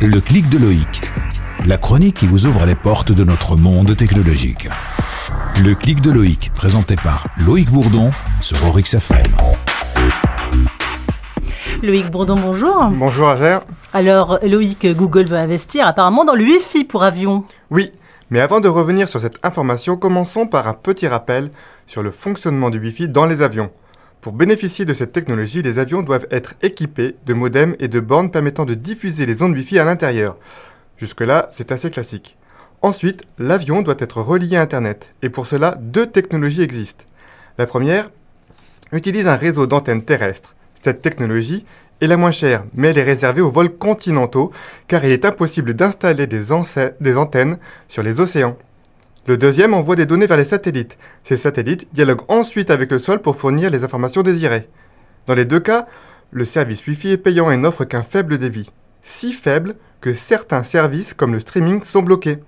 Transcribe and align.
Le 0.00 0.20
clic 0.20 0.48
de 0.48 0.58
Loïc. 0.58 1.12
La 1.66 1.76
chronique 1.76 2.16
qui 2.16 2.26
vous 2.26 2.46
ouvre 2.46 2.66
les 2.66 2.74
portes 2.74 3.12
de 3.12 3.22
notre 3.24 3.56
monde 3.56 3.96
technologique. 3.96 4.68
Le 5.62 5.74
clic 5.74 6.00
de 6.00 6.10
Loïc, 6.10 6.50
présenté 6.54 6.96
par 6.96 7.28
Loïc 7.46 7.70
Bourdon 7.70 8.10
sur 8.40 8.62
Orix 8.66 8.92
FM. 8.92 9.22
Loïc 11.82 12.10
Bourdon, 12.10 12.36
bonjour. 12.36 12.86
Bonjour 12.90 13.28
Agère. 13.28 13.62
Alors, 13.92 14.40
Loïc, 14.42 14.86
Google 14.94 15.26
veut 15.26 15.38
investir 15.38 15.86
apparemment 15.86 16.24
dans 16.24 16.34
le 16.34 16.44
Wi-Fi 16.44 16.84
pour 16.84 17.04
avions. 17.04 17.44
Oui, 17.70 17.92
mais 18.30 18.40
avant 18.40 18.60
de 18.60 18.68
revenir 18.68 19.08
sur 19.08 19.20
cette 19.20 19.38
information, 19.44 19.96
commençons 19.96 20.46
par 20.46 20.66
un 20.66 20.74
petit 20.74 21.06
rappel 21.06 21.50
sur 21.86 22.02
le 22.02 22.10
fonctionnement 22.10 22.70
du 22.70 22.78
Wi-Fi 22.78 23.08
dans 23.08 23.26
les 23.26 23.42
avions. 23.42 23.70
Pour 24.24 24.32
bénéficier 24.32 24.86
de 24.86 24.94
cette 24.94 25.12
technologie, 25.12 25.60
les 25.60 25.78
avions 25.78 26.00
doivent 26.00 26.26
être 26.30 26.54
équipés 26.62 27.14
de 27.26 27.34
modems 27.34 27.76
et 27.78 27.88
de 27.88 28.00
bornes 28.00 28.30
permettant 28.30 28.64
de 28.64 28.72
diffuser 28.72 29.26
les 29.26 29.42
ondes 29.42 29.54
Wi-Fi 29.54 29.78
à 29.78 29.84
l'intérieur. 29.84 30.38
Jusque-là, 30.96 31.50
c'est 31.52 31.72
assez 31.72 31.90
classique. 31.90 32.38
Ensuite, 32.80 33.24
l'avion 33.38 33.82
doit 33.82 33.96
être 33.98 34.22
relié 34.22 34.56
à 34.56 34.62
Internet, 34.62 35.12
et 35.20 35.28
pour 35.28 35.46
cela, 35.46 35.76
deux 35.78 36.06
technologies 36.06 36.62
existent. 36.62 37.04
La 37.58 37.66
première 37.66 38.10
utilise 38.92 39.28
un 39.28 39.36
réseau 39.36 39.66
d'antennes 39.66 40.06
terrestres. 40.06 40.56
Cette 40.82 41.02
technologie 41.02 41.66
est 42.00 42.06
la 42.06 42.16
moins 42.16 42.30
chère, 42.30 42.64
mais 42.72 42.88
elle 42.88 42.98
est 42.98 43.02
réservée 43.02 43.42
aux 43.42 43.50
vols 43.50 43.76
continentaux, 43.76 44.52
car 44.88 45.04
il 45.04 45.12
est 45.12 45.26
impossible 45.26 45.74
d'installer 45.74 46.26
des, 46.26 46.44
des 46.98 47.16
antennes 47.18 47.58
sur 47.88 48.02
les 48.02 48.20
océans. 48.20 48.56
Le 49.26 49.38
deuxième 49.38 49.72
envoie 49.72 49.96
des 49.96 50.04
données 50.04 50.26
vers 50.26 50.36
les 50.36 50.44
satellites. 50.44 50.98
Ces 51.22 51.38
satellites 51.38 51.88
dialoguent 51.94 52.28
ensuite 52.28 52.70
avec 52.70 52.90
le 52.90 52.98
sol 52.98 53.20
pour 53.20 53.36
fournir 53.36 53.70
les 53.70 53.82
informations 53.82 54.20
désirées. 54.20 54.68
Dans 55.26 55.34
les 55.34 55.46
deux 55.46 55.60
cas, 55.60 55.86
le 56.30 56.44
service 56.44 56.86
Wi-Fi 56.86 57.12
est 57.12 57.16
payant 57.16 57.50
et 57.50 57.56
n'offre 57.56 57.84
qu'un 57.84 58.02
faible 58.02 58.36
débit. 58.36 58.70
Si 59.02 59.32
faible 59.32 59.76
que 60.02 60.12
certains 60.12 60.62
services 60.62 61.14
comme 61.14 61.32
le 61.32 61.40
streaming 61.40 61.82
sont 61.82 62.02
bloqués. 62.02 62.40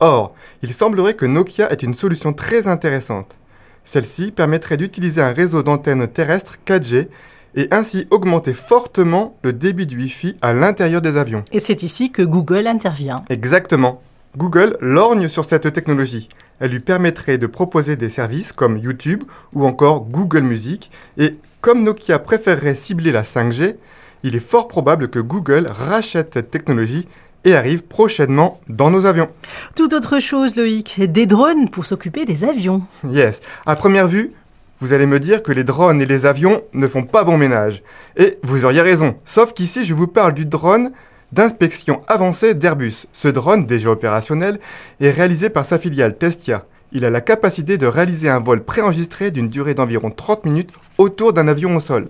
Or, 0.00 0.34
il 0.62 0.74
semblerait 0.74 1.14
que 1.14 1.24
Nokia 1.24 1.72
ait 1.72 1.76
une 1.76 1.94
solution 1.94 2.34
très 2.34 2.68
intéressante. 2.68 3.36
Celle-ci 3.84 4.30
permettrait 4.30 4.76
d'utiliser 4.76 5.22
un 5.22 5.32
réseau 5.32 5.62
d'antennes 5.62 6.06
terrestres 6.08 6.58
4G 6.66 7.08
et 7.54 7.68
ainsi 7.70 8.06
augmenter 8.10 8.52
fortement 8.52 9.38
le 9.42 9.54
débit 9.54 9.86
du 9.86 9.96
Wi-Fi 9.96 10.36
à 10.42 10.52
l'intérieur 10.52 11.00
des 11.00 11.16
avions. 11.16 11.42
Et 11.52 11.60
c'est 11.60 11.82
ici 11.82 12.12
que 12.12 12.20
Google 12.20 12.66
intervient. 12.66 13.16
Exactement. 13.30 14.02
Google 14.38 14.76
lorgne 14.80 15.26
sur 15.26 15.44
cette 15.44 15.72
technologie. 15.72 16.28
Elle 16.60 16.70
lui 16.70 16.78
permettrait 16.78 17.38
de 17.38 17.48
proposer 17.48 17.96
des 17.96 18.08
services 18.08 18.52
comme 18.52 18.78
YouTube 18.78 19.24
ou 19.52 19.66
encore 19.66 20.02
Google 20.02 20.42
Music. 20.42 20.92
Et 21.18 21.34
comme 21.60 21.82
Nokia 21.82 22.20
préférerait 22.20 22.76
cibler 22.76 23.10
la 23.10 23.22
5G, 23.22 23.74
il 24.22 24.36
est 24.36 24.38
fort 24.38 24.68
probable 24.68 25.08
que 25.08 25.18
Google 25.18 25.66
rachète 25.68 26.34
cette 26.34 26.52
technologie 26.52 27.08
et 27.44 27.56
arrive 27.56 27.82
prochainement 27.82 28.60
dans 28.68 28.92
nos 28.92 29.06
avions. 29.06 29.28
Tout 29.74 29.92
autre 29.92 30.20
chose, 30.20 30.54
Loïc, 30.54 31.00
des 31.00 31.26
drones 31.26 31.68
pour 31.68 31.86
s'occuper 31.86 32.24
des 32.24 32.44
avions. 32.44 32.82
Yes. 33.10 33.40
À 33.66 33.74
première 33.74 34.06
vue, 34.06 34.30
vous 34.78 34.92
allez 34.92 35.06
me 35.06 35.18
dire 35.18 35.42
que 35.42 35.50
les 35.50 35.64
drones 35.64 36.00
et 36.00 36.06
les 36.06 36.26
avions 36.26 36.62
ne 36.74 36.86
font 36.86 37.02
pas 37.02 37.24
bon 37.24 37.38
ménage. 37.38 37.82
Et 38.16 38.38
vous 38.44 38.64
auriez 38.64 38.82
raison. 38.82 39.16
Sauf 39.24 39.52
qu'ici, 39.52 39.84
je 39.84 39.94
vous 39.94 40.06
parle 40.06 40.34
du 40.34 40.44
drone 40.44 40.92
d'inspection 41.32 42.02
avancée 42.06 42.54
d'Airbus. 42.54 43.06
Ce 43.12 43.28
drone, 43.28 43.66
déjà 43.66 43.90
opérationnel, 43.90 44.58
est 45.00 45.10
réalisé 45.10 45.50
par 45.50 45.64
sa 45.64 45.78
filiale 45.78 46.16
Testia. 46.16 46.64
Il 46.92 47.04
a 47.04 47.10
la 47.10 47.20
capacité 47.20 47.76
de 47.76 47.86
réaliser 47.86 48.30
un 48.30 48.40
vol 48.40 48.64
préenregistré 48.64 49.30
d'une 49.30 49.48
durée 49.48 49.74
d'environ 49.74 50.10
30 50.10 50.46
minutes 50.46 50.72
autour 50.96 51.32
d'un 51.32 51.48
avion 51.48 51.76
au 51.76 51.80
sol. 51.80 52.08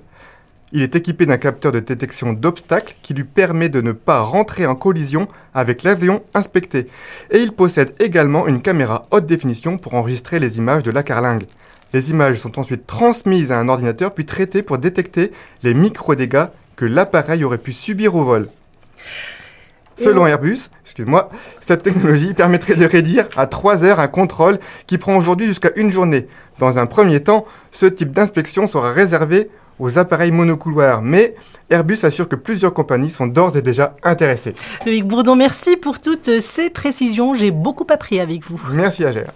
Il 0.71 0.83
est 0.83 0.95
équipé 0.95 1.25
d'un 1.25 1.39
capteur 1.39 1.73
de 1.73 1.81
détection 1.81 2.35
d'obstacles 2.35 2.95
qui 3.03 3.15
lui 3.15 3.25
permet 3.25 3.71
de 3.71 3.81
ne 3.81 3.93
pas 3.93 4.21
rentrer 4.21 4.67
en 4.67 4.75
collision 4.75 5.27
avec 5.55 5.83
l'avion 5.83 6.23
inspecté. 6.35 6.89
Et 7.31 7.39
il 7.39 7.53
possède 7.53 7.95
également 8.01 8.47
une 8.47 8.61
caméra 8.61 9.07
haute 9.11 9.25
définition 9.25 9.79
pour 9.79 9.95
enregistrer 9.95 10.39
les 10.39 10.59
images 10.59 10.83
de 10.83 10.91
la 10.91 11.03
carlingue. 11.03 11.45
Les 11.95 12.11
images 12.11 12.37
sont 12.37 12.59
ensuite 12.59 12.87
transmises 12.87 13.51
à 13.51 13.59
un 13.59 13.69
ordinateur 13.69 14.13
puis 14.13 14.27
traitées 14.27 14.63
pour 14.63 14.77
détecter 14.77 15.33
les 15.63 15.73
micro-dégâts 15.73 16.49
que 16.77 16.85
l'appareil 16.85 17.45
aurait 17.45 17.57
pu 17.57 17.73
subir 17.73 18.15
au 18.15 18.25
vol. 18.25 18.49
Selon 19.97 20.27
Airbus, 20.27 20.69
excuse-moi, 20.85 21.29
cette 21.61 21.83
technologie 21.83 22.33
permettrait 22.33 22.77
de 22.77 22.85
réduire 22.85 23.27
à 23.37 23.47
3 23.47 23.83
heures 23.83 23.99
un 23.99 24.07
contrôle 24.07 24.59
qui 24.87 24.97
prend 24.97 25.17
aujourd'hui 25.17 25.47
jusqu'à 25.47 25.71
une 25.75 25.91
journée. 25.91 26.29
Dans 26.61 26.79
un 26.79 26.87
premier 26.87 27.21
temps, 27.21 27.45
ce 27.73 27.87
type 27.87 28.13
d'inspection 28.13 28.67
sera 28.69 28.93
réservé 28.93 29.51
aux 29.81 29.99
appareils 29.99 30.31
monocouloirs, 30.31 31.03
mais 31.03 31.35
Airbus 31.71 31.99
assure 32.03 32.29
que 32.29 32.37
plusieurs 32.37 32.73
compagnies 32.73 33.11
sont 33.11 33.27
d'ores 33.27 33.57
et 33.57 33.63
déjà 33.63 33.97
intéressées. 34.03 34.55
Loïc 34.87 35.05
Bourdon, 35.05 35.37
merci 35.37 35.77
pour 35.77 36.01
toutes 36.01 36.41
ces 36.41 36.71
précisions. 36.71 37.35
J'ai 37.35 37.51
beaucoup 37.51 37.87
appris 37.91 38.21
avec 38.21 38.45
vous. 38.45 38.61
Merci 38.73 39.05
Agère. 39.05 39.33